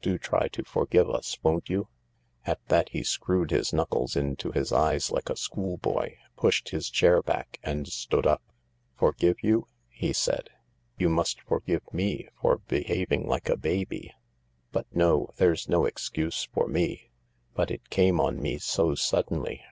Do 0.00 0.16
try 0.16 0.46
to 0.46 0.62
forgive 0.62 1.10
us, 1.10 1.38
won't 1.42 1.68
you?" 1.68 1.88
At 2.46 2.64
that 2.68 2.90
he 2.90 3.02
screwed 3.02 3.50
his 3.50 3.72
knuckles 3.72 4.14
into 4.14 4.52
his 4.52 4.70
eyes 4.72 5.10
like 5.10 5.28
a 5.28 5.34
school 5.36 5.76
boy, 5.76 6.18
pushed 6.36 6.68
his 6.68 6.88
chair 6.88 7.20
back 7.20 7.58
and 7.64 7.88
stood 7.88 8.24
up," 8.24 8.44
Forgive 9.00 9.42
you?" 9.42 9.66
he 9.88 10.12
said." 10.12 10.50
You 11.00 11.08
must 11.08 11.40
forgive 11.40 11.82
me 11.92 12.28
for 12.40 12.58
behaving 12.58 13.26
like 13.26 13.48
a 13.48 13.56
baby— 13.56 14.14
but 14.70 14.86
no, 14.94 15.30
there's 15.38 15.68
no 15.68 15.84
excuse 15.84 16.44
for 16.54 16.68
me— 16.68 17.10
but 17.56 17.72
it 17.72 17.90
came 17.90 18.20
on 18.20 18.40
me 18.40 18.58
so 18.58 18.94
suddenly. 18.94 19.64